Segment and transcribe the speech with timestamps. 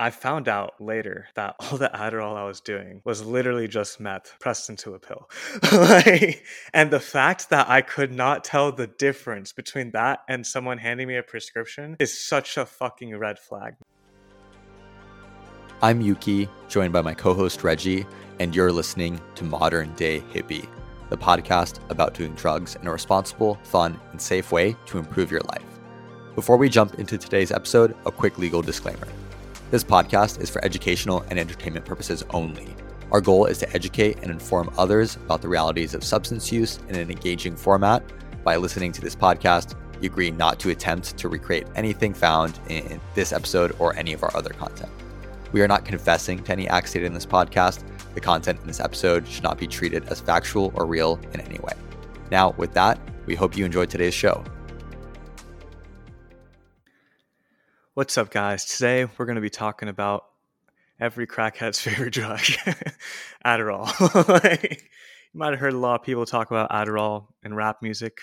[0.00, 4.34] I found out later that all the Adderall I was doing was literally just meth
[4.40, 5.28] pressed into a pill.
[5.72, 6.42] like,
[6.72, 11.06] and the fact that I could not tell the difference between that and someone handing
[11.06, 13.74] me a prescription is such a fucking red flag.
[15.82, 18.06] I'm Yuki, joined by my co host Reggie,
[18.38, 20.66] and you're listening to Modern Day Hippie,
[21.10, 25.42] the podcast about doing drugs in a responsible, fun, and safe way to improve your
[25.42, 25.62] life.
[26.34, 29.06] Before we jump into today's episode, a quick legal disclaimer.
[29.70, 32.74] This podcast is for educational and entertainment purposes only.
[33.12, 36.96] Our goal is to educate and inform others about the realities of substance use in
[36.96, 38.02] an engaging format.
[38.42, 43.00] By listening to this podcast, you agree not to attempt to recreate anything found in
[43.14, 44.90] this episode or any of our other content.
[45.52, 47.84] We are not confessing to any acts stated in this podcast.
[48.14, 51.60] The content in this episode should not be treated as factual or real in any
[51.60, 51.74] way.
[52.32, 54.42] Now, with that, we hope you enjoyed today's show.
[57.94, 58.64] What's up, guys?
[58.66, 60.24] Today we're going to be talking about
[61.00, 62.38] every crackhead's favorite drug,
[63.44, 64.28] Adderall.
[64.44, 64.88] like,
[65.32, 68.18] you might have heard a lot of people talk about Adderall in rap music.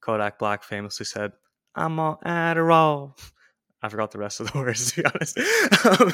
[0.00, 1.32] Kodak Black famously said,
[1.74, 3.18] I'm on Adderall.
[3.82, 5.38] I forgot the rest of the words to be honest.
[5.84, 6.12] Um,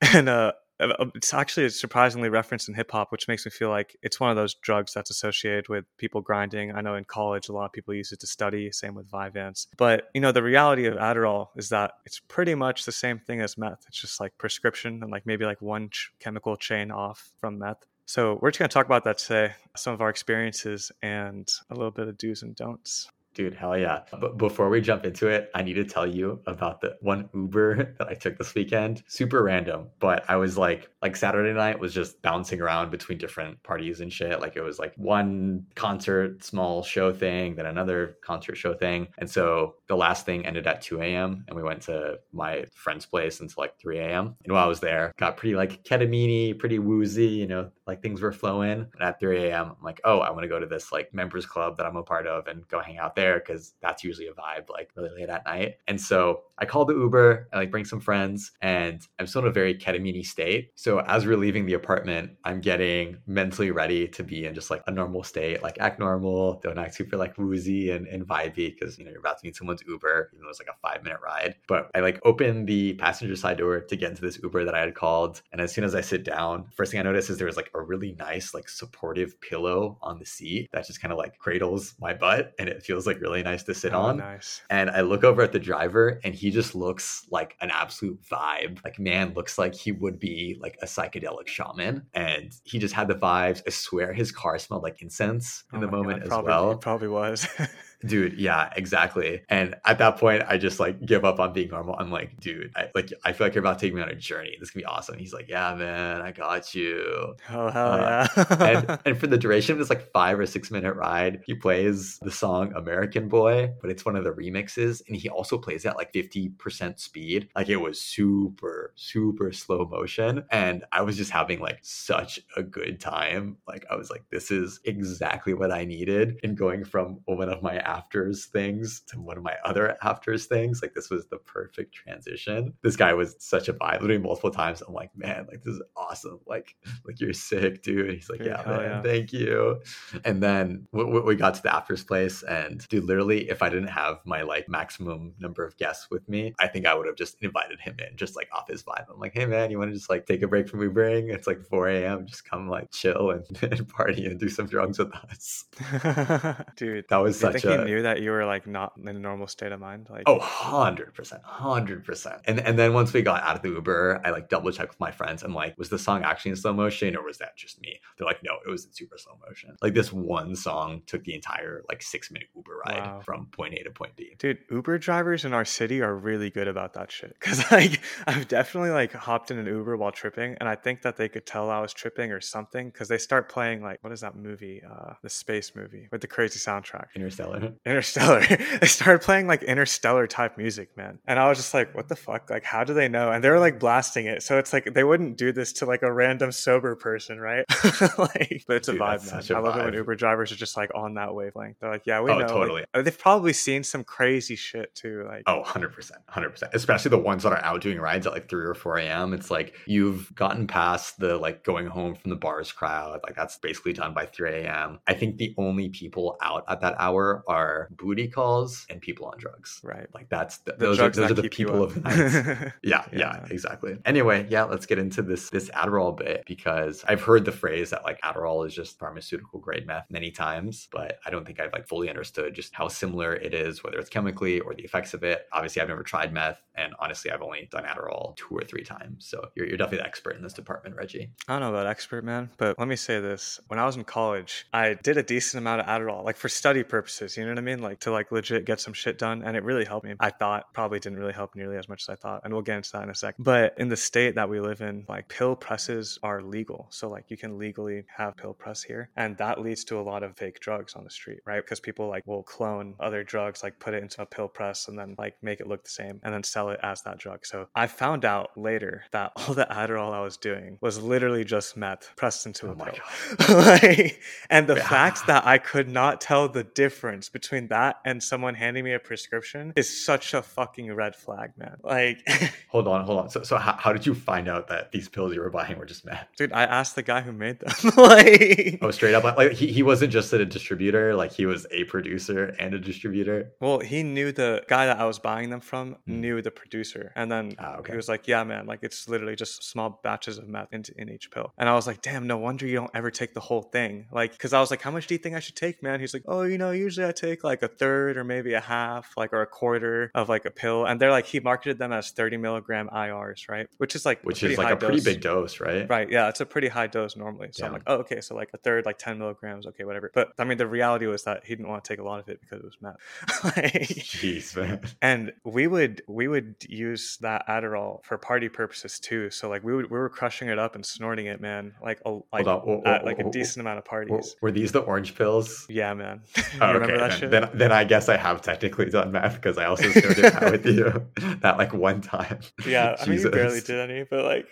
[0.00, 3.96] and uh, uh, it's actually surprisingly referenced in hip hop, which makes me feel like
[4.02, 6.74] it's one of those drugs that's associated with people grinding.
[6.74, 9.68] I know in college a lot of people use it to study, same with Vyvanse.
[9.76, 13.40] But you know, the reality of Adderall is that it's pretty much the same thing
[13.40, 13.84] as meth.
[13.88, 17.86] It's just like prescription and like maybe like one ch- chemical chain off from meth.
[18.06, 21.74] So we're just going to talk about that today, some of our experiences and a
[21.74, 23.08] little bit of do's and don'ts.
[23.34, 24.02] Dude, hell yeah.
[24.18, 27.94] But before we jump into it, I need to tell you about the one Uber
[27.98, 29.02] that I took this weekend.
[29.08, 33.60] Super random, but I was like, like Saturday night was just bouncing around between different
[33.64, 34.40] parties and shit.
[34.40, 39.08] Like it was like one concert, small show thing, then another concert show thing.
[39.18, 41.44] And so the last thing ended at 2 a.m.
[41.46, 44.34] and we went to my friend's place until like 3 a.m.
[44.42, 48.20] And while I was there, got pretty like ketamine pretty woozy, you know, like things
[48.20, 48.86] were flowing.
[48.92, 51.46] And at 3 a.m., I'm like, oh, I want to go to this like members
[51.46, 54.32] club that I'm a part of and go hang out there because that's usually a
[54.32, 55.76] vibe like really late at night.
[55.86, 59.48] And so I called the Uber, I like bring some friends, and I'm still in
[59.48, 60.70] a very ketamine state.
[60.74, 64.82] So as we're leaving the apartment, I'm getting mentally ready to be in just like
[64.86, 68.98] a normal state, like act normal, don't act super like woozy and, and vibey because
[68.98, 71.20] you know you're about to meet someone's Uber, even though it's like a five minute
[71.24, 71.56] ride.
[71.66, 74.80] But I like open the passenger side door to get into this Uber that I
[74.80, 75.40] had called.
[75.52, 77.70] And as soon as I sit down, first thing I notice is there was like
[77.74, 81.94] a really nice, like supportive pillow on the seat that just kind of like cradles
[81.98, 84.18] my butt and it feels like like really nice to sit oh, on.
[84.18, 84.62] Nice.
[84.70, 88.82] And I look over at the driver and he just looks like an absolute vibe.
[88.84, 92.06] Like man looks like he would be like a psychedelic shaman.
[92.14, 93.62] And he just had the vibes.
[93.66, 96.70] I swear his car smelled like incense in oh the moment God, as probably, well.
[96.72, 97.48] It probably was.
[98.06, 99.42] dude yeah exactly.
[99.48, 101.96] And at that point i just like give up on being normal.
[101.98, 104.14] I'm like dude I, like i feel like you're about to take me on a
[104.14, 104.56] journey.
[104.60, 105.18] This can be awesome.
[105.18, 107.36] He's like yeah man i got you.
[107.50, 108.54] Oh hell uh, yeah.
[108.60, 112.18] and, and for the duration of this like five or six minute ride he plays
[112.22, 115.96] the song american boy but it's one of the remixes and he also plays at
[115.96, 117.48] like 50% speed.
[117.54, 122.62] Like it was super super slow motion and i was just having like such a
[122.62, 123.56] good time.
[123.66, 126.38] Like i was like this is exactly what i needed.
[126.42, 130.82] In going from one of my afters things to one of my other afters things.
[130.82, 132.74] Like this was the perfect transition.
[132.82, 134.00] This guy was such a vibe.
[134.00, 136.40] Literally multiple times, I'm like, man, like this is awesome.
[136.46, 136.76] Like,
[137.06, 138.12] like you're sick, dude.
[138.12, 139.02] he's like, yeah, man, yeah.
[139.02, 139.80] thank you.
[140.24, 143.88] And then we, we got to the afters place, and dude, literally, if I didn't
[143.88, 147.36] have my like maximum number of guests with me, I think I would have just
[147.42, 149.06] invited him in, just like off his vibe.
[149.10, 151.32] I'm like, hey man, you want to just like take a break from Ubering?
[151.32, 152.26] It's like 4 a.m.
[152.26, 155.64] Just come like chill and, and party and do some drugs with us.
[156.76, 159.72] dude, that was such a knew that you were like not in a normal state
[159.72, 160.08] of mind?
[160.10, 162.42] Like oh, 100 percent, hundred percent.
[162.46, 165.00] And and then once we got out of the Uber, I like double checked with
[165.00, 165.42] my friends.
[165.42, 168.00] I'm like, was the song actually in slow motion or was that just me?
[168.16, 169.76] They're like, no, it was in super slow motion.
[169.82, 173.20] Like this one song took the entire like six minute Uber ride wow.
[173.24, 174.34] from point A to point B.
[174.38, 177.38] Dude, Uber drivers in our city are really good about that shit.
[177.40, 181.16] Cause like I've definitely like hopped in an Uber while tripping, and I think that
[181.16, 184.20] they could tell I was tripping or something because they start playing like what is
[184.20, 184.82] that movie?
[184.82, 187.06] Uh, the space movie with the crazy soundtrack.
[187.14, 187.63] Interstellar.
[187.86, 188.40] Interstellar.
[188.80, 191.18] they started playing like Interstellar type music, man.
[191.26, 192.50] And I was just like, what the fuck?
[192.50, 193.30] Like, how do they know?
[193.30, 194.42] And they were like blasting it.
[194.42, 197.64] So it's like they wouldn't do this to like a random sober person, right?
[198.18, 199.42] like, but it's Dude, a vibe, man.
[199.48, 199.80] A I love vibe.
[199.80, 201.76] it when Uber drivers are just like on that wavelength.
[201.80, 202.46] They're like, yeah, we oh, know.
[202.46, 202.84] Totally.
[202.94, 205.24] Like, they've probably seen some crazy shit too.
[205.28, 206.12] Like, oh, 100%.
[206.30, 206.74] 100%.
[206.74, 209.34] Especially the ones that are out doing rides at like 3 or 4 a.m.
[209.34, 213.20] It's like you've gotten past the like going home from the bars crowd.
[213.24, 214.98] Like, that's basically done by 3 a.m.
[215.06, 219.26] I think the only people out at that hour are are booty calls and people
[219.26, 219.80] on drugs.
[219.82, 220.06] Right.
[220.14, 222.72] Like that's the, The those are those are the people of the night.
[222.82, 223.46] Yeah, yeah, Yeah.
[223.50, 223.96] exactly.
[224.04, 228.04] Anyway, yeah, let's get into this this Adderall bit because I've heard the phrase that
[228.04, 231.86] like Adderall is just pharmaceutical grade meth many times, but I don't think I've like
[231.86, 235.46] fully understood just how similar it is, whether it's chemically or the effects of it.
[235.52, 239.26] Obviously, I've never tried meth, and honestly, I've only done Adderall two or three times.
[239.26, 241.30] So you're, you're definitely the expert in this department, Reggie.
[241.48, 243.60] I don't know about expert, man, but let me say this.
[243.68, 246.82] When I was in college, I did a decent amount of Adderall, like for study
[246.82, 247.80] purposes, you know what I mean?
[247.80, 249.42] Like to like legit get some shit done.
[249.42, 250.14] And it really helped me.
[250.20, 252.42] I thought probably didn't really help nearly as much as I thought.
[252.44, 253.36] And we'll get into that in a sec.
[253.38, 256.86] But in the state that we live in, like pill presses are legal.
[256.90, 259.10] So like you can legally have pill press here.
[259.16, 261.62] And that leads to a lot of fake drugs on the street, right?
[261.62, 264.98] Because people like will clone other drugs, like put it into a pill press and
[264.98, 267.44] then like make it look the same and then sell it as that drug.
[267.46, 271.76] So I found out later that all the Adderall I was doing was literally just
[271.76, 273.00] meth pressed into Oh a my pill.
[273.64, 274.20] Like,
[274.50, 274.88] and the Yeah.
[274.88, 278.98] fact that I could not tell the difference between that and someone handing me a
[278.98, 281.76] prescription is such a fucking red flag, man.
[281.82, 282.26] Like,
[282.68, 283.30] Hold on, hold on.
[283.30, 285.86] So, so how, how did you find out that these pills you were buying were
[285.86, 286.26] just meth?
[286.36, 287.72] dude, I asked the guy who made them.
[287.96, 291.84] like, Oh, straight up, like, he, he wasn't just a distributor, like he was a
[291.84, 293.52] producer and a distributor.
[293.60, 296.20] Well, he knew the guy that I was buying them from Hmm.
[296.20, 297.92] knew the producer, and then Ah, okay.
[297.92, 301.08] he was like, "Yeah, man, like it's literally just small batches of meth into in
[301.10, 303.62] each pill." And I was like, "Damn, no wonder you don't ever take the whole
[303.62, 306.00] thing." Like, because I was like, "How much do you think I should take, man?"
[306.00, 309.12] He's like, "Oh, you know, usually I take like a third or maybe a half,
[309.16, 312.10] like or a quarter of like a pill." And they're like, he marketed them as
[312.10, 313.66] thirty milligram IRs, right?
[313.78, 315.88] Which is like Which pretty is like high a pretty big dose, right?
[315.88, 316.10] Right.
[316.10, 316.28] Yeah.
[316.28, 317.48] It's a pretty high dose normally.
[317.52, 318.20] So I'm like, oh, okay.
[318.20, 319.66] So like a third, like 10 milligrams.
[319.66, 320.10] Okay, whatever.
[320.14, 322.28] But I mean, the reality was that he didn't want to take a lot of
[322.28, 322.96] it because it was meth.
[323.44, 324.80] Like, Jeez, man.
[325.02, 329.30] and we would we would use that Adderall for party purposes too.
[329.30, 331.72] So like we would we were crushing it up and snorting it, man.
[331.82, 332.60] Like a like, on.
[332.60, 334.36] whoa, at whoa, like whoa, a decent amount of parties.
[334.40, 335.66] Were these the orange pills?
[335.68, 336.22] Yeah, man.
[336.36, 337.30] you Oh, remember that then, shit?
[337.30, 340.66] Then, then I guess I have technically done meth because I also started that with
[340.66, 341.06] you
[341.40, 342.40] that like one time.
[342.66, 344.46] yeah, I mean you barely did any, but like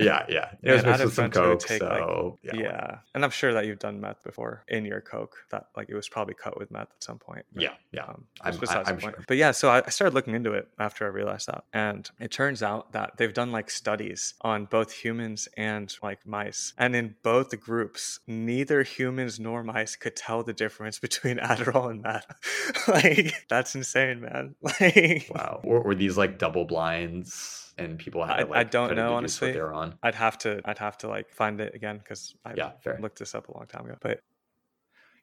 [0.00, 0.50] Yeah, yeah.
[0.62, 2.54] It was mixed with some would coke, take, like- so yeah.
[2.56, 2.98] yeah.
[3.14, 5.36] And I'm sure that you've done meth before in your Coke.
[5.50, 7.44] That like it was probably cut with meth at some point.
[7.52, 8.04] but- Yeah, yeah.
[8.04, 9.14] Um, I'm- besides I'm sure.
[9.26, 12.30] But yeah, so I, I started looking into it after I realized that, and it
[12.30, 17.16] turns out that they've done like studies on both humans and like mice, and in
[17.22, 22.26] both groups, neither humans nor mice could tell the difference between Adderall and meth.
[22.88, 24.54] like that's insane, man.
[24.80, 25.60] Like Wow.
[25.64, 29.14] Were, were these like double blinds and people had I- to I like don't know,
[29.14, 29.48] honestly.
[29.48, 29.98] what they're on?
[30.02, 32.98] I'd have to, I'd have to like find it again because I Yeah, fair.
[33.00, 33.96] looked this up a long time ago.
[34.00, 34.20] But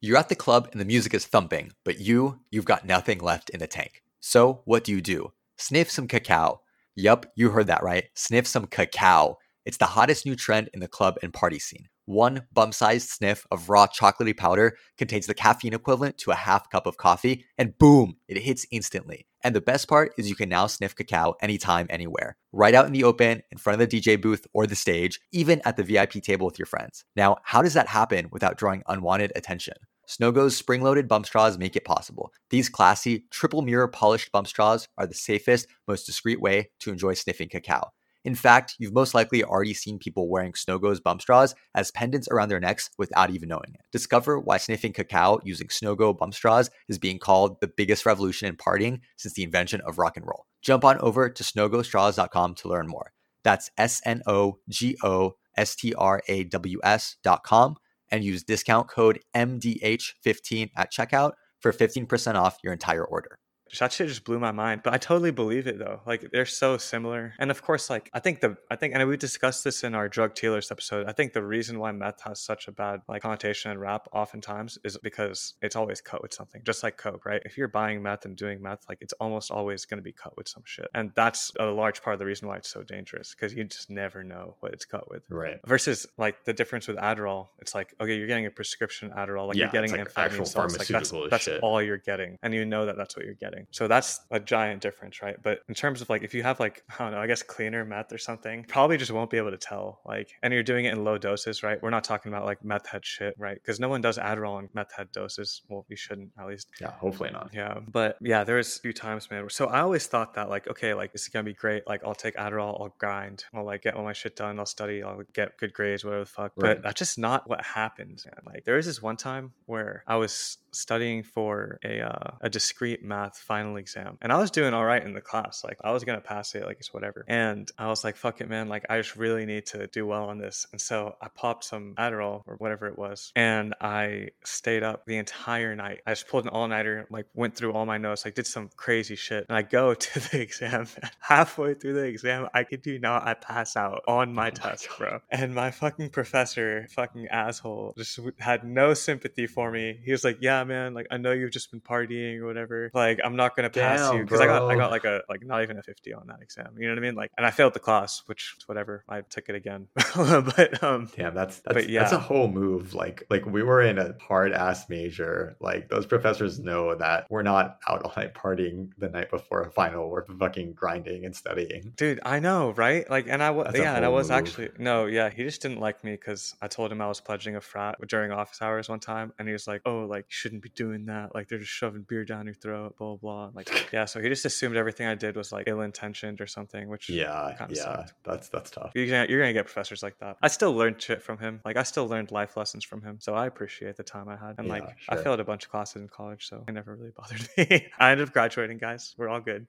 [0.02, 3.50] You're at the club and the music is thumping, but you, you've got nothing left
[3.50, 4.04] in the tank.
[4.20, 5.32] So, what do you do?
[5.58, 6.62] Sniff some cacao.
[6.96, 8.06] Yup, you heard that right.
[8.14, 9.38] Sniff some cacao.
[9.66, 11.88] It's the hottest new trend in the club and party scene.
[12.06, 16.70] One bum sized sniff of raw chocolatey powder contains the caffeine equivalent to a half
[16.70, 19.26] cup of coffee, and boom, it hits instantly.
[19.44, 22.38] And the best part is you can now sniff cacao anytime, anywhere.
[22.52, 25.62] Right out in the open, in front of the DJ booth or the stage, even
[25.66, 27.06] at the VIP table with your friends.
[27.16, 29.76] Now, how does that happen without drawing unwanted attention?
[30.08, 32.32] Snogo's spring loaded bump straws make it possible.
[32.50, 37.14] These classy, triple mirror polished bump straws are the safest, most discreet way to enjoy
[37.14, 37.92] sniffing cacao.
[38.26, 42.50] In fact, you've most likely already seen people wearing Snogo's bump straws as pendants around
[42.50, 43.82] their necks without even knowing it.
[43.92, 48.58] Discover why sniffing cacao using Snowgo bump straws is being called the biggest revolution in
[48.58, 50.48] partying since the invention of rock and roll.
[50.64, 53.12] Jump on over to snogostraws.com to learn more.
[53.44, 57.78] That's S N O G O S T R A W S.com
[58.12, 63.38] and use discount code MDH15 at checkout for 15% off your entire order.
[63.80, 66.02] That shit just blew my mind but i totally believe it though.
[66.06, 67.34] Like they're so similar.
[67.40, 70.08] And of course like i think the i think and we discussed this in our
[70.08, 71.08] drug dealers episode.
[71.08, 74.78] I think the reason why meth has such a bad like connotation in rap oftentimes
[74.84, 77.42] is because it's always cut with something just like coke right?
[77.46, 80.38] If you're buying meth and doing meth like it's almost always going to be cut
[80.38, 80.88] with some shit.
[80.94, 83.90] And that's a large part of the reason why it's so dangerous because you just
[83.90, 85.24] never know what it's cut with.
[85.30, 85.60] Right.
[85.66, 89.58] versus like the difference with Adderall, it's like okay, you're getting a prescription Adderall, like
[89.58, 92.66] Yeah, you're getting like actual salts, like that's, pharmaceutical that's all you're getting, and you
[92.66, 93.55] know that that's what you're getting.
[93.72, 95.36] So that's a giant difference, right?
[95.42, 97.86] But in terms of like if you have like I don't know, I guess cleaner
[97.86, 100.02] meth or something, probably just won't be able to tell.
[100.06, 101.82] Like, and you're doing it in low doses, right?
[101.82, 103.56] We're not talking about like meth head shit, right?
[103.56, 105.62] Because no one does Adderall in meth head doses.
[105.68, 106.70] Well, you shouldn't at least.
[106.82, 107.52] Yeah, hopefully not.
[107.54, 109.48] Yeah, but yeah, there was a few times, man.
[109.50, 111.88] So I always thought that, like, okay, like this is gonna be great.
[111.88, 115.04] Like, I'll take Adderall, I'll grind, I'll like get all my shit done, I'll study,
[115.04, 116.52] I'll get good grades, whatever the fuck.
[116.56, 116.76] Right.
[116.76, 118.24] But that's just not what happened.
[118.26, 118.54] Man.
[118.54, 123.04] Like, there was this one time where I was studying for a uh, a discrete
[123.04, 124.18] math final exam.
[124.22, 125.64] And I was doing all right in the class.
[125.64, 127.26] Like I was gonna pass it, like it's whatever.
[127.28, 128.68] And I was like, fuck it, man.
[128.70, 130.68] Like I just really need to do well on this.
[130.72, 133.32] And so I popped some Adderall or whatever it was.
[133.36, 136.02] And I stayed up the entire night.
[136.06, 139.16] I just pulled an all-nighter, like went through all my notes, like did some crazy
[139.16, 139.46] shit.
[139.50, 140.88] And I go to the exam.
[141.20, 144.90] Halfway through the exam, I could do not I pass out on my Oh test,
[144.90, 144.98] God.
[144.98, 145.20] bro.
[145.32, 150.00] And my fucking professor, fucking asshole, just had no sympathy for me.
[150.04, 152.92] He was like, "Yeah, man, like I know you've just been partying or whatever.
[152.94, 155.46] Like I'm not gonna pass Damn, you because I got I got like a like
[155.46, 156.76] not even a 50 on that exam.
[156.78, 157.16] You know what I mean?
[157.16, 159.04] Like, and I failed the class, which whatever.
[159.08, 162.94] I took it again, but um, Damn, that's that's But that's a whole move.
[162.94, 165.56] Like like we were in a hard ass major.
[165.60, 169.72] Like those professors know that we're not out all night partying the night before a
[169.72, 170.10] final.
[170.10, 171.94] We're fucking grinding and studying.
[171.96, 173.10] Dude, I know, right?
[173.10, 174.38] Like, and I was, yeah, and I was move.
[174.38, 177.56] actually, no, yeah, he just didn't like me because I told him I was pledging
[177.56, 180.62] a frat during office hours one time, and he was like, oh, like, you shouldn't
[180.62, 181.34] be doing that.
[181.34, 183.50] Like, they're just shoving beer down your throat, blah, blah, blah.
[183.54, 186.88] Like, yeah, so he just assumed everything I did was like ill intentioned or something,
[186.88, 188.14] which, Yeah, yeah, sucked.
[188.24, 188.92] that's that's tough.
[188.94, 190.38] You're gonna, you're gonna get professors like that.
[190.42, 191.62] I still learned shit from him.
[191.66, 193.18] Like I still learned life lessons from him.
[193.20, 194.56] So I appreciate the time I had.
[194.60, 197.12] And like Yeah, I failed a bunch of classes in college, so it never really
[197.18, 197.88] bothered me.
[198.00, 199.16] I ended up graduating, guys.
[199.18, 199.66] We're all good.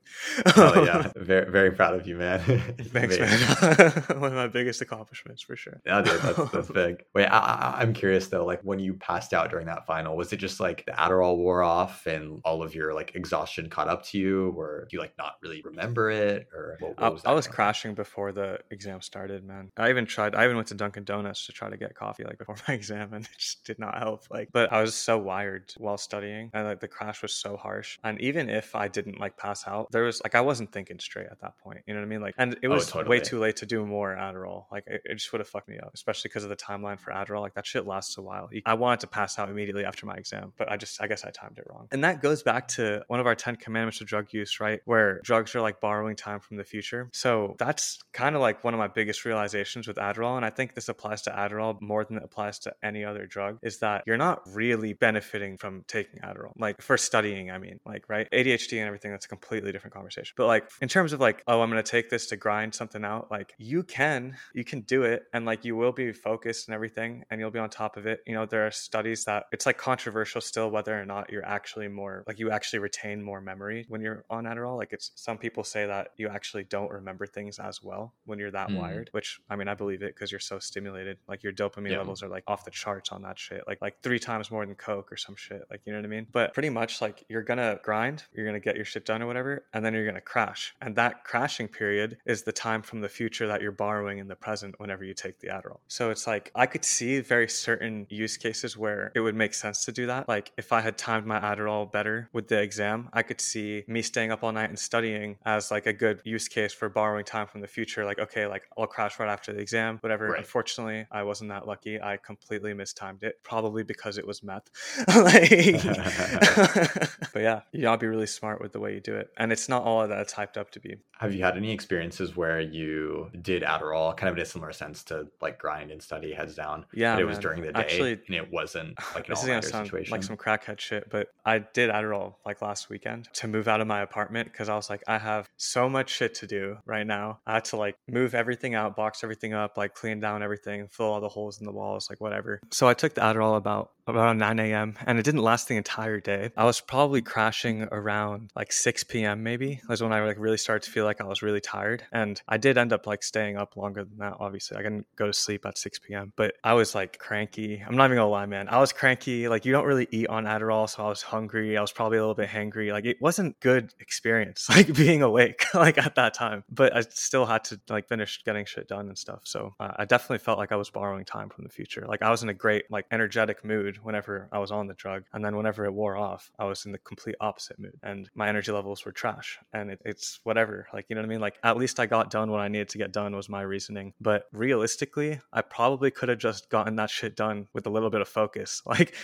[0.56, 2.40] Oh yeah, very very proud of you, man.
[2.40, 4.20] Thanks, man.
[4.20, 5.80] One of my biggest accomplishments for sure.
[5.86, 7.04] Yeah, dude, that's, that's big.
[7.14, 8.44] Wait, I, I, I'm curious though.
[8.44, 11.62] Like, when you passed out during that final, was it just like the Adderall wore
[11.62, 15.16] off and all of your like exhaustion caught up to you, or do you like
[15.18, 18.58] not really remember it, or what, what I, was I that was crashing before the
[18.70, 19.70] exam started, man.
[19.76, 20.34] I even tried.
[20.34, 23.12] I even went to Dunkin' Donuts to try to get coffee like before my exam,
[23.12, 24.24] and it just did not help.
[24.30, 27.98] Like, but I was so wired while studying, and like the crash was so harsh.
[28.04, 31.26] And even if I didn't like pass out, there was like I wasn't thinking straight
[31.30, 31.80] at that point.
[31.86, 32.20] You know what I mean?
[32.20, 33.18] Like, and it Oh, was totally.
[33.18, 34.64] way too late to do more Adderall.
[34.72, 37.12] Like, it, it just would have fucked me up, especially because of the timeline for
[37.12, 37.40] Adderall.
[37.40, 38.50] Like that shit lasts a while.
[38.66, 41.30] I wanted to pass out immediately after my exam, but I just I guess I
[41.30, 41.86] timed it wrong.
[41.92, 44.81] And that goes back to one of our Ten Commandments of drug use, right?
[44.85, 47.09] Where drugs are like borrowing time from the future.
[47.12, 50.37] So that's kind of like one of my biggest realizations with Adderall.
[50.37, 53.59] And I think this applies to Adderall more than it applies to any other drug
[53.62, 56.52] is that you're not really benefiting from taking Adderall.
[56.59, 58.28] Like for studying, I mean, like, right?
[58.33, 60.35] ADHD and everything, that's a completely different conversation.
[60.37, 63.05] But like in terms of like, oh, I'm going to take this to grind something
[63.05, 65.25] out, like you can, you can do it.
[65.33, 68.21] And like you will be focused and everything and you'll be on top of it.
[68.26, 71.88] You know, there are studies that it's like controversial still whether or not you're actually
[71.88, 74.76] more, like you actually retain more memory when you're on Adderall.
[74.78, 78.50] Like it's some people say that you actually don't remember things as well when you're
[78.52, 78.76] that Mm.
[78.76, 81.18] wired, which I mean, I believe it because you're so stimulated.
[81.28, 81.99] Like your dopamine Yeah.
[81.99, 84.75] levels are like off the charts on that shit, like like three times more than
[84.76, 85.62] Coke or some shit.
[85.71, 86.26] Like you know what I mean?
[86.33, 89.66] But pretty much like you're gonna grind, you're gonna get your shit done or whatever,
[89.75, 90.75] and then you're gonna crash.
[90.80, 94.37] And that crashing period is the time from the future that you're borrowing in the
[94.37, 95.80] present whenever you take the Adderall.
[95.88, 99.85] So it's like I could see very certain use cases where it would make sense
[99.87, 100.28] to do that.
[100.28, 104.02] Like if I had timed my Adderall better with the exam, I could see me
[104.02, 107.46] staying up all night and studying as like a good use case for borrowing time
[107.46, 108.04] from the future.
[108.04, 110.28] Like, okay, like I'll crash right after the exam, whatever.
[110.28, 110.38] Right.
[110.40, 111.99] Unfortunately, I wasn't that lucky.
[111.99, 114.68] I completely mistimed it, probably because it was meth.
[115.08, 115.82] like,
[117.32, 119.30] but yeah, you gotta be really smart with the way you do it.
[119.38, 120.96] And it's not all that it's hyped up to be.
[121.18, 125.02] Have you had any experiences where you did Adderall, kind of in a similar sense
[125.04, 126.85] to like grind and study heads down?
[126.92, 129.46] Yeah, but it was during the day, Actually, and it wasn't like an this is
[129.46, 130.12] gonna all-nighter situation.
[130.12, 133.86] like some crackhead shit, but I did Adderall like last weekend to move out of
[133.86, 137.40] my apartment because I was like, I have so much shit to do right now.
[137.46, 141.06] I had to like move everything out, box everything up, like clean down everything, fill
[141.06, 142.60] all the holes in the walls, like whatever.
[142.70, 144.96] So I took the Adderall about about 9 a.m.
[145.06, 146.50] and it didn't last the entire day.
[146.56, 149.42] I was probably crashing around like 6 p.m.
[149.42, 149.80] maybe.
[149.88, 152.56] Was when I like really started to feel like I was really tired, and I
[152.56, 154.34] did end up like staying up longer than that.
[154.38, 156.32] Obviously, I didn't go to sleep at 6 p.m.
[156.36, 157.82] But I was like cranky.
[157.86, 158.68] I'm not even gonna lie, man.
[158.68, 159.48] I was cranky.
[159.48, 161.76] Like you don't really eat on Adderall, so I was hungry.
[161.76, 162.92] I was probably a little bit hangry.
[162.92, 166.64] Like it wasn't good experience, like being awake, like at that time.
[166.70, 169.40] But I still had to like finish getting shit done and stuff.
[169.44, 172.04] So uh, I definitely felt like I was borrowing time from the future.
[172.06, 175.24] Like I was in a great, like energetic mood whenever I was on the drug,
[175.32, 178.48] and then whenever it wore off, I was in the complete opposite mood, and my
[178.48, 179.58] energy levels were trash.
[179.72, 180.86] And it, it's whatever.
[180.92, 181.40] Like you know what I mean?
[181.40, 184.14] Like at least I got done what I needed to get done was my reasoning.
[184.20, 188.20] But realistically, I probably could have just gotten that shit done with a little bit
[188.20, 188.82] of focus.
[188.96, 189.14] Like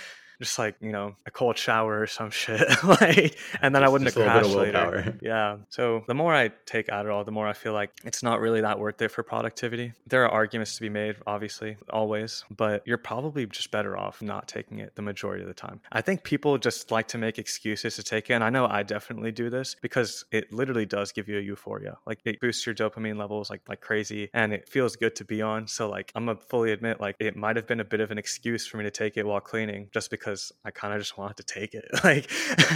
[0.43, 4.07] just like you know a cold shower or some shit like and then i wouldn't
[4.07, 5.17] just have crashed later.
[5.23, 8.61] yeah so the more i take adderall the more i feel like it's not really
[8.61, 9.93] that worth it for productivity.
[10.07, 14.49] There are arguments to be made obviously always but you're probably just better off not
[14.49, 15.81] taking it the majority of the time.
[15.93, 18.83] I think people just like to make excuses to take it and i know i
[18.83, 21.99] definitely do this because it literally does give you a euphoria.
[22.07, 25.41] Like it boosts your dopamine levels like like crazy and it feels good to be
[25.41, 25.69] on.
[25.69, 28.19] So like i'm gonna fully admit like it might have been a bit of an
[28.19, 31.19] excuse for me to take it while cleaning just because because I kind of just
[31.19, 31.85] wanted to take it.
[32.03, 32.29] Like,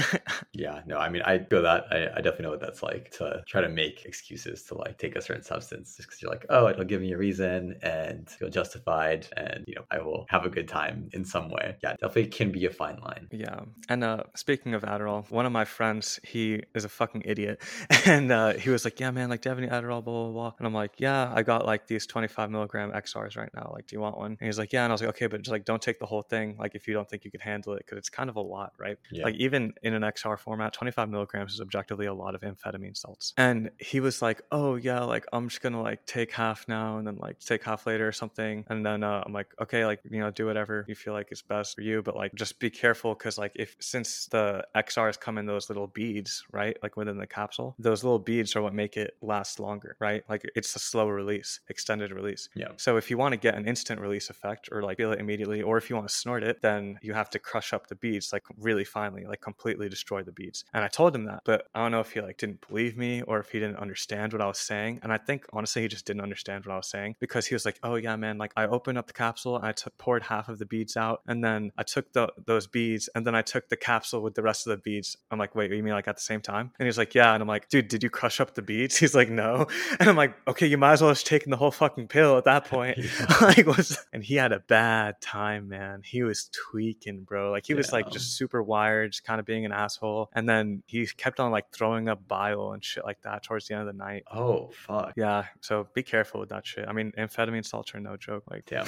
[0.52, 1.86] yeah, no, I mean, I feel that.
[1.90, 5.16] I, I definitely know what that's like to try to make excuses to like take
[5.16, 8.48] a certain substance just because you're like, oh, it'll give me a reason and feel
[8.48, 11.76] justified, and you know, I will have a good time in some way.
[11.82, 13.26] Yeah, definitely can be a fine line.
[13.32, 13.60] Yeah.
[13.88, 17.62] And uh, speaking of Adderall, one of my friends, he is a fucking idiot.
[18.06, 20.04] And uh, he was like, Yeah, man, like, do you have any Adderall?
[20.04, 20.52] Blah, blah, blah.
[20.58, 23.72] And I'm like, Yeah, I got like these 25 milligram XRs right now.
[23.74, 24.36] Like, do you want one?
[24.38, 24.84] And he's like, Yeah.
[24.84, 26.56] And I was like, Okay, but just like, don't take the whole thing.
[26.56, 28.72] Like, if you don't think you could handle it, because it's kind of a lot,
[28.78, 28.98] right?
[29.10, 29.24] Yeah.
[29.24, 33.32] Like, even in an XR format, 25 milligrams is objectively a lot of amphetamine salts.
[33.36, 37.06] And he was like, Oh, yeah, like, I'm just gonna like take half now and
[37.06, 38.64] then like take half later or something.
[38.68, 41.42] And then uh, I'm like, Okay, like, you know, do whatever you feel like is
[41.42, 45.38] best for you, but like, just be careful because like, if since the XRs come
[45.38, 46.76] in those little beads, right?
[46.82, 50.22] Like within the capsule, those little beads are what make it last longer, right?
[50.28, 52.48] Like it's a slow release, extended release.
[52.54, 52.68] Yeah.
[52.76, 55.62] So if you want to get an instant release effect or like feel it immediately,
[55.62, 58.32] or if you want to snort it, then you have to crush up the beads
[58.32, 60.64] like really finely, like completely destroy the beads.
[60.72, 63.22] And I told him that, but I don't know if he like didn't believe me
[63.22, 65.00] or if he didn't understand what I was saying.
[65.02, 67.64] And I think honestly he just didn't understand what I was saying because he was
[67.64, 70.58] like, "Oh yeah, man, like I opened up the capsule, and I poured half of
[70.58, 73.76] the beads out, and then I took the those beads, and then I took the
[73.76, 76.22] capsule with the rest of the beads." I'm like, "Wait, you mean like at the
[76.22, 78.62] same time?" And he's like, "Yeah." And I'm like, "Dude, did you crush up the
[78.62, 79.66] beads?" He's like, "No."
[79.98, 82.44] And I'm like, "Okay, you might as well have taken the whole fucking pill at
[82.44, 83.26] that point." Yeah.
[83.40, 86.02] like was and he had a bad time, man.
[86.04, 87.50] He was tweaking, bro.
[87.50, 90.30] Like he was like just super wired, just kind of being an asshole.
[90.32, 93.74] And then he kept on like throwing up bile and shit like that towards the
[93.74, 94.24] end of the night.
[94.32, 95.12] Oh fuck.
[95.16, 96.86] Yeah, so be careful with that shit.
[96.88, 98.44] I mean, amphetamine salts are no joke.
[98.50, 98.84] Like, yeah.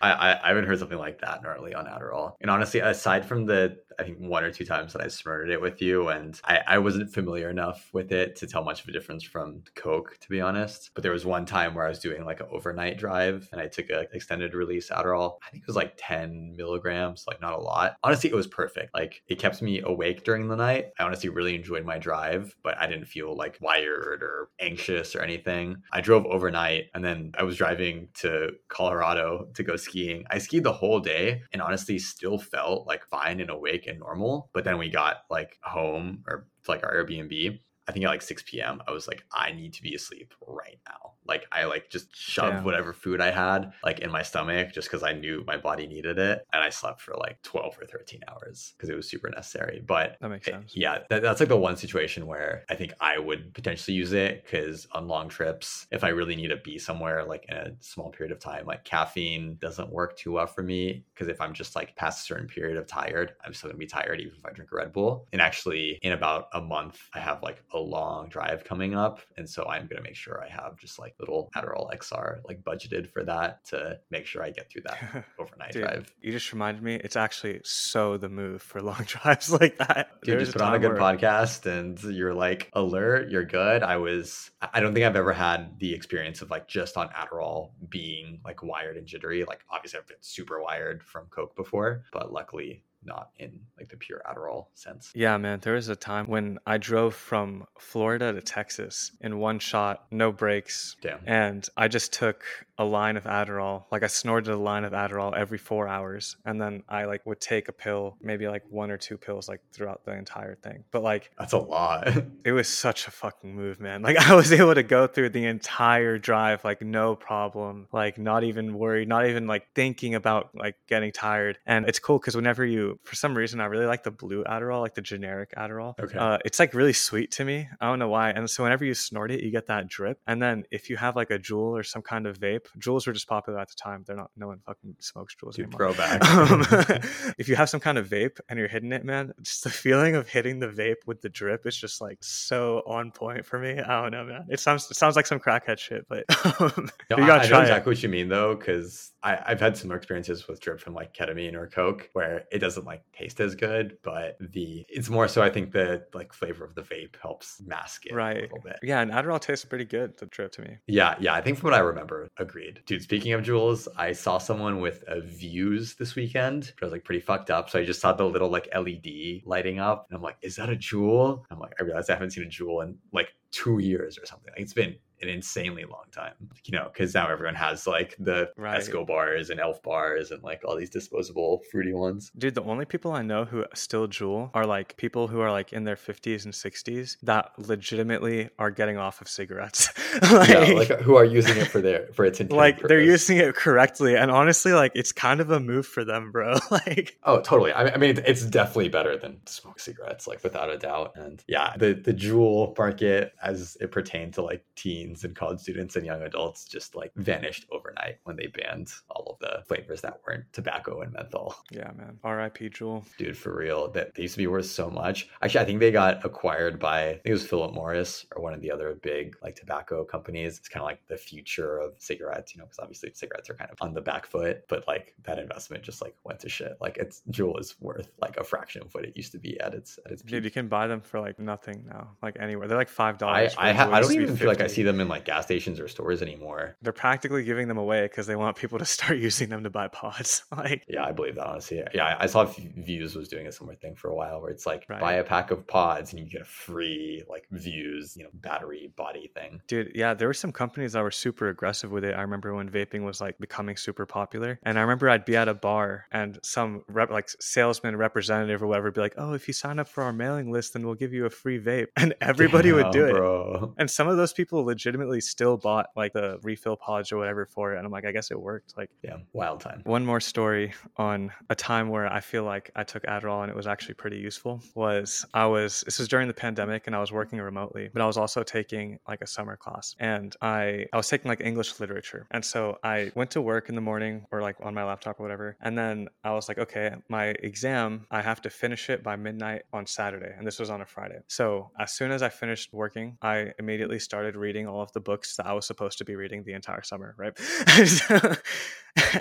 [0.00, 2.34] I, I I haven't heard something like that gnarly on Adderall.
[2.40, 5.60] And honestly, aside from the I think one or two times that I snorted it
[5.60, 8.92] with you, and I, I wasn't familiar enough with it to tell much of a
[8.92, 10.90] difference from Coke, to be honest.
[10.94, 13.66] But there was one time where I was doing like an overnight drive and I
[13.66, 15.38] took a extended release Adderall.
[15.46, 17.96] I think it was like 10 milligrams, like not a lot.
[18.02, 18.94] Honestly, it was perfect.
[18.94, 20.86] Like it kept me awake during the night.
[20.98, 25.20] I honestly really enjoyed my drive, but I didn't feel like wired or anxious or
[25.20, 25.76] anything.
[25.92, 30.24] I drove overnight and then I was driving to Colorado to go skiing.
[30.30, 34.50] I skied the whole day and honestly still felt like fine and awake and normal.
[34.52, 37.60] But then we got like home or like our Airbnb.
[37.88, 38.82] I think at like 6 p.m.
[38.86, 41.09] I was like, I need to be asleep right now.
[41.26, 42.64] Like I like just shoved Damn.
[42.64, 46.18] whatever food I had like in my stomach just because I knew my body needed
[46.18, 46.46] it.
[46.52, 49.82] And I slept for like 12 or 13 hours because it was super necessary.
[49.86, 50.72] But that makes it- sense.
[50.74, 54.44] yeah, that, that's like the one situation where I think I would potentially use it
[54.44, 58.10] because on long trips, if I really need to be somewhere like in a small
[58.10, 61.04] period of time, like caffeine doesn't work too well for me.
[61.14, 63.86] Because if I'm just like past a certain period of tired, I'm still gonna be
[63.86, 65.26] tired even if I drink a Red Bull.
[65.32, 69.48] And actually, in about a month, I have like a long drive coming up, and
[69.48, 73.24] so I'm gonna make sure I have just like little Adderall XR like budgeted for
[73.24, 76.14] that to make sure I get through that overnight Dude, drive.
[76.20, 76.94] you just reminded me.
[76.96, 80.10] It's actually so the move for long drives like that.
[80.22, 83.82] Dude, There's just put on a good where- podcast and you're like alert, you're good.
[83.82, 87.70] I was, I don't think I've ever had the experience of like just on Adderall
[87.88, 89.44] being like wired and jittery.
[89.44, 93.96] Like, obviously, I've been super wired from Coke before, but luckily not in like the
[93.96, 95.10] pure Adderall sense.
[95.14, 95.60] Yeah, man.
[95.60, 100.32] There was a time when I drove from Florida to Texas in one shot, no
[100.32, 101.20] breaks, Damn.
[101.26, 102.44] and I just took
[102.80, 103.84] a line of Adderall.
[103.92, 107.38] Like I snorted a line of Adderall every four hours, and then I like would
[107.38, 110.84] take a pill, maybe like one or two pills, like throughout the entire thing.
[110.90, 112.08] But like That's a lot.
[112.44, 114.00] it was such a fucking move, man.
[114.00, 118.44] Like I was able to go through the entire drive like no problem, like not
[118.44, 121.58] even worried, not even like thinking about like getting tired.
[121.66, 124.80] And it's cool because whenever you, for some reason, I really like the blue Adderall,
[124.80, 125.98] like the generic Adderall.
[126.00, 126.16] Okay.
[126.16, 127.68] Uh, it's like really sweet to me.
[127.78, 128.30] I don't know why.
[128.30, 130.18] And so whenever you snort it, you get that drip.
[130.26, 133.12] And then if you have like a Juul or some kind of vape, Juuls were
[133.12, 134.04] just popular at the time.
[134.06, 134.30] They're not.
[134.36, 135.92] No one fucking smokes Juuls Dude, anymore.
[135.92, 136.20] throwback.
[136.30, 136.64] Um,
[137.38, 140.14] if you have some kind of vape and you're hitting it, man, just the feeling
[140.16, 143.78] of hitting the vape with the drip is just like so on point for me.
[143.78, 144.46] I don't know, man.
[144.48, 146.24] It sounds it sounds like some crackhead shit, but
[146.60, 147.62] um, No, you gotta I, know try it.
[147.62, 151.54] exactly what you mean though, because I've had similar experiences with drip from like ketamine
[151.54, 155.50] or Coke where it doesn't like taste as good, but the it's more so I
[155.50, 158.40] think the like flavor of the vape helps mask it a Right.
[158.42, 158.78] little bit.
[158.82, 160.16] Yeah, and Adderall tastes pretty good.
[160.16, 160.78] The drip to me.
[160.86, 161.34] Yeah, yeah.
[161.34, 162.28] I think from what I remember,
[162.60, 162.82] agreed.
[162.86, 166.72] Dude, speaking of Juuls, I saw someone with a Vuse this weekend.
[166.76, 167.70] But I was like pretty fucked up.
[167.70, 170.06] So I just saw the little like LED lighting up.
[170.08, 171.42] And I'm like, is that a Juul?
[171.50, 174.52] I'm like, I realized I haven't seen a Juul in like two years or something.
[174.52, 176.34] Like, it's been an insanely long time.
[176.64, 178.80] You know, because now everyone has like the Right.
[178.80, 182.30] Esco bars and Elf bars and like all these disposable fruity ones.
[182.36, 185.72] Dude, the only people I know who still Juul are like people who are like
[185.72, 189.88] in their 50s and 60s that legitimately are getting off of cigarettes.
[190.30, 193.00] like, yeah, like uh, who are using it for their for its intended like, they're
[193.00, 194.16] using it correctly.
[194.16, 196.56] And honestly, like it's kind of a move for them, bro.
[196.70, 197.72] like, Oh, totally.
[197.72, 201.12] I mean, I mean, it's- it's definitely better than smoke cigarettes, like without a doubt.
[201.16, 205.96] And yeah, the the Juul market, as it pertained to like teens and college students
[205.96, 210.20] and young adults, just like vanished overnight when they banned all of the flavors that
[210.26, 211.54] weren't tobacco and menthol.
[211.70, 212.18] yeah, man.
[212.24, 212.70] R.I.P.
[212.70, 213.04] Juul.
[213.18, 215.28] Dude, for real, that they used to be worth so much.
[215.42, 218.54] Actually, I think they got acquired by I think it was Philip Morris or one
[218.54, 220.58] of the other big like tobacco companies.
[220.58, 223.70] It's kind of like the future of cigarettes, you know, because obviously cigarettes are kind
[223.70, 226.76] of on the back foot, but like that investment just like went to shit.
[226.80, 229.74] Like it's Juul is worth like a fraction of what it used to be at
[229.74, 232.68] its at its Dude, you can buy them for like nothing now, like anywhere.
[232.68, 233.54] They're like five I dollars.
[233.58, 235.88] I, ha- I don't even feel like I see them in like gas stations or
[235.88, 236.76] stores anymore.
[236.82, 239.88] They're practically giving them away because they want people to start using them to buy
[239.88, 240.44] pods.
[240.56, 241.82] like, Yeah, I believe that honestly.
[241.94, 244.86] Yeah, I saw Vuse was doing a similar thing for a while where it's like
[244.88, 245.00] Right.
[245.00, 248.92] buy a pack of pods and you get a free like Vuse, you know, battery
[248.96, 249.60] body thing.
[249.66, 252.14] Dude, yeah, there were some companies that were super aggressive with it.
[252.14, 255.48] I remember when vaping was like becoming super popular, and I remember I'd be at
[255.48, 259.48] a bar and some rep, like salesman representative or whatever would be like, "Oh, if
[259.48, 262.14] you sign up for our mailing list, then we'll give you a free vape," and
[262.20, 263.70] everybody would do Damn, it.
[263.78, 267.69] And some of those people legitimately still bought like the refill pods or whatever for
[267.74, 268.74] it, and I'm like, I guess it worked.
[268.76, 269.82] Like Yeah, wild time.
[269.84, 273.56] one more story on a time where I feel like I took Adderall and it
[273.56, 277.12] was actually pretty useful was I was this was during the pandemic and I was
[277.12, 281.08] working remotely, but I was also taking like a summer class and I I was
[281.08, 282.26] taking like English literature.
[282.30, 285.22] And so I went to work in the morning or like on my laptop or
[285.22, 285.56] whatever.
[285.60, 289.62] And then I was like, okay, my exam, I have to finish it by midnight
[289.72, 290.32] on Saturday.
[290.36, 291.20] And this was on a Friday.
[291.28, 295.36] So as soon as I finished working, I immediately started reading all of the books
[295.36, 297.32] that I was supposed to be reading the entire summer, right?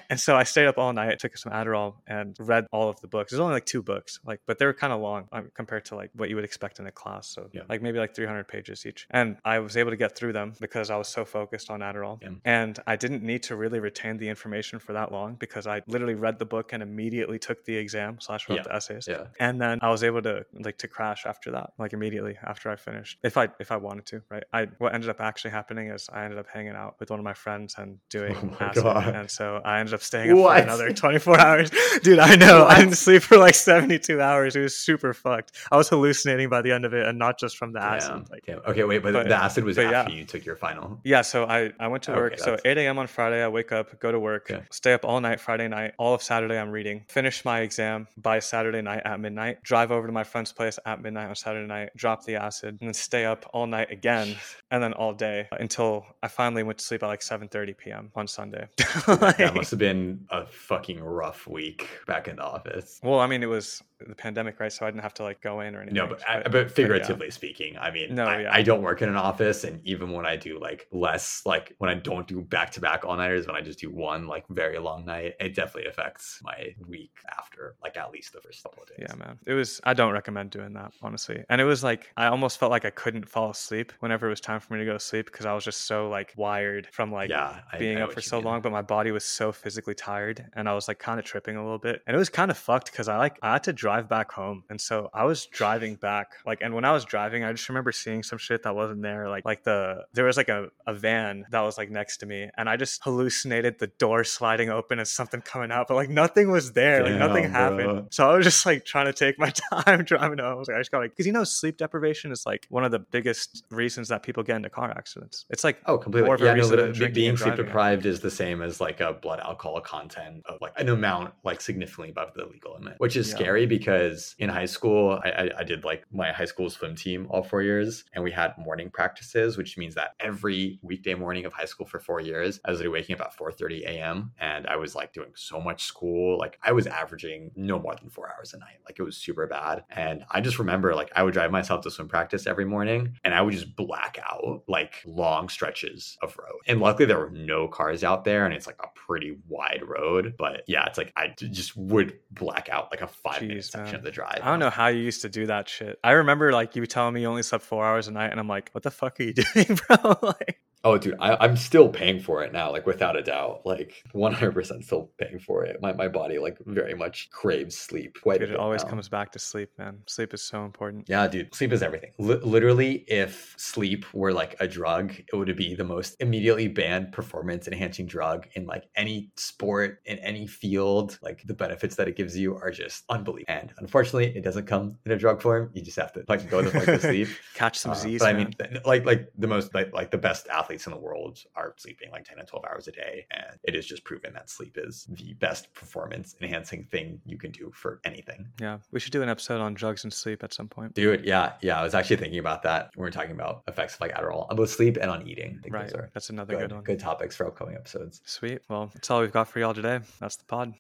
[0.10, 3.08] and so I stayed up all night, took some Adderall, and read all of the
[3.08, 3.32] books.
[3.32, 5.96] There's only like two books, like, but they were kind of long um, compared to
[5.96, 7.28] like what you would expect in a class.
[7.28, 7.62] So Yeah.
[7.70, 10.90] like maybe like 300 pages each, and I was able to get through them because
[10.90, 12.30] I was so focused on Adderall, Yeah.
[12.46, 16.16] and I didn't need to really retain the information for that long because I literally
[16.16, 18.64] read the book and immediately took the exam slash wrote Yeah.
[18.64, 19.26] the essays Yeah.
[19.40, 22.76] and then I was able to like to crash after that, like immediately after I
[22.76, 24.44] finished, if I if I wanted to, right?
[24.52, 27.24] I what ended up actually happening is I ended up hanging out with one of
[27.24, 29.16] my friends and doing Oh my God.
[29.16, 30.58] and so I ended up staying up What?
[30.58, 31.72] for another 24 hours.
[32.04, 34.56] Dude, I know I didn't sleep for like 72 hours.
[34.56, 35.52] It was super fucked.
[35.72, 38.30] I was hallucinating by the end of it, and not just from the Damn, acid.
[38.30, 38.60] Like, damn.
[38.60, 40.18] Okay, wait, but, but- the acid was after yeah.
[40.18, 41.00] you took your final.
[41.04, 42.40] yeah, so I, I went to Okay, work.
[42.40, 42.98] So 8 a.m.
[43.00, 44.64] on Friday, I wake up, go to work, Okay.
[44.72, 45.94] stay up all night Friday night.
[45.98, 47.04] All of Saturday, I'm reading.
[47.08, 49.64] Finish my exam by Saturday night at midnight.
[49.64, 51.90] Drive over to my friend's place at midnight on Saturday night.
[51.96, 54.36] Drop the acid, and then stay up all night again,
[54.72, 58.12] and then all day until I finally went to sleep at like 7:30 p.m.
[58.16, 58.68] on Sunday.
[58.78, 63.00] that must have been a fucking rough week back in the office.
[63.04, 64.72] well, I mean, it was the pandemic, right?
[64.72, 65.96] So I didn't have to like go in or anything.
[65.96, 66.74] No, but, I, but- but yeah.
[66.74, 68.50] figuratively speaking, I mean, No, I, yeah.
[68.54, 71.90] I don't work in an office, and even when I do like less, like when
[71.90, 74.80] I don't do back to back all nighters, when I just do one like very
[74.80, 78.90] long night, it definitely affects my week after, like at least the first couple of
[78.90, 79.08] days.
[79.10, 79.38] Yeah, man.
[79.46, 81.44] It was I don't recommend doing that, honestly.
[81.50, 84.42] And it was like I almost felt like I couldn't fall asleep whenever it was
[84.42, 87.12] time for me to go to sleep because I was just so like wired from
[87.12, 88.46] like yeah, being I know up for so mean.
[88.46, 91.56] long, but my body was so physically tired and I was like kind of tripping
[91.58, 92.02] a little bit.
[92.08, 94.64] And it was kind of fucked because I like I had to drive back home.
[94.70, 96.34] And so I was driving back.
[96.46, 99.30] Like and when I was driving, I just remember seeing some shit that wasn't there.
[99.30, 102.50] Like like the there was like a, a van that was like next to me
[102.58, 106.52] and I just hallucinated the door sliding open and something coming out, but like nothing
[106.52, 107.04] was there.
[107.04, 107.84] like nothing Damn, happened.
[107.90, 108.08] bro.
[108.12, 109.52] So I was just like trying to take my
[109.84, 110.52] time driving home.
[110.52, 112.84] I was like, I just got like, because you know, sleep deprivation is like one
[112.84, 115.46] of the biggest reasons that people get into car accidents.
[115.50, 116.26] It's like, Oh, completely.
[116.28, 118.80] more of a Yeah, no, the- uh, than being sleep deprived is the same as
[118.82, 122.96] like a blood alcohol content of like an amount like significantly above the legal limit,
[123.00, 123.36] which is Yeah.
[123.36, 127.28] scary because in high school, I, I, I did like my high school swim team
[127.30, 131.54] all four years, and we had morning practices, which means that every weekday morning of
[131.54, 134.32] high school for four years, I was waking up at 4:30 a.m.
[134.40, 138.10] and I was like doing so much school, like I was averaging no more than
[138.10, 139.84] four hours a night, like it was super bad.
[139.90, 143.34] And I just remember like I would drive myself to swim practice every morning, and
[143.34, 146.60] I would just black out like long stretches of road.
[146.68, 150.36] And luckily there were no cars out there, and it's like a pretty wide road.
[150.38, 154.04] But yeah, it's like I just would black out like a five minute section of
[154.04, 154.40] the drive.
[154.42, 156.00] I don't know how you used to do that shit.
[156.04, 158.48] I remember like you telling me you only slept four hours a night, and I'm
[158.48, 160.18] like, what the fuck are you doing, bro?
[160.22, 164.02] like, Oh, dude, I, am still paying for it now, like without a doubt, like
[164.16, 165.82] 100% still paying for it.
[165.82, 168.18] My, my body like very much craves sleep.
[168.24, 168.92] Dude, it always now.
[168.92, 170.00] comes back to sleep, man.
[170.08, 171.10] Sleep is so important.
[171.10, 172.12] Yeah, dude, sleep is everything.
[172.20, 177.12] L- literally, if sleep were like a drug, it would be the most immediately banned
[177.12, 181.20] performance enhancing drug in like any sport, in any field.
[181.22, 183.54] Like the benefits that it gives you are just unbelievable.
[183.54, 185.72] And unfortunately, it doesn't come in a drug form.
[185.74, 188.20] You just have to like go to like to sleep, catch some uh, Z's.
[188.20, 191.00] But I mean, like like the most like like the best athletes athletes in the
[191.00, 193.26] world are sleeping like 10 and 12 hours a day.
[193.32, 197.50] And it is just proven that sleep is the best performance enhancing thing you can
[197.50, 198.48] do for anything.
[198.62, 198.78] Yeah.
[198.92, 200.94] We should do an episode on drugs and sleep at some point.
[200.94, 201.26] Do it.
[201.26, 201.54] yeah.
[201.62, 201.80] Yeah.
[201.80, 202.92] I was actually thinking about that.
[202.96, 205.60] We are talking about effects of like Adderall on both sleep and on eating.
[205.70, 205.92] right.
[206.14, 206.84] That's another good, good one.
[206.84, 208.22] Good topics for upcoming episodes.
[208.26, 208.60] Sweet.
[208.70, 210.02] Well, that's all we've got for y'all today.
[210.20, 210.76] That's the pod.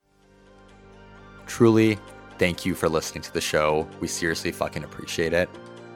[1.47, 1.97] Truly,
[2.37, 3.87] thank you for listening to the show.
[3.99, 5.49] We seriously fucking appreciate it.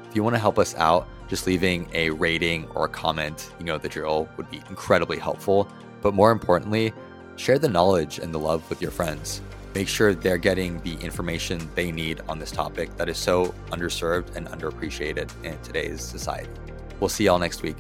[0.09, 3.65] If you want to help us out, just leaving a rating or a comment, you
[3.65, 5.67] know the drill, would be incredibly helpful.
[6.01, 6.93] But more importantly,
[7.35, 9.41] share the knowledge and the love with your friends.
[9.73, 14.35] Make sure they're getting the information they need on this topic that is so underserved
[14.35, 16.49] and underappreciated in today's society.
[16.99, 17.77] We'll see y'all next week.